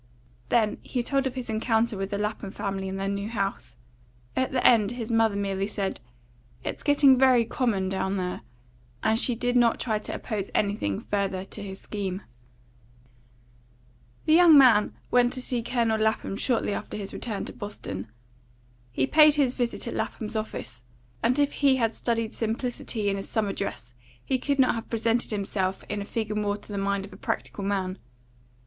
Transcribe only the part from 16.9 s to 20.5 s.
his return to Boston. He paid his visit at Lapham's